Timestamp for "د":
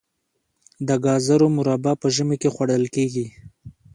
0.87-0.89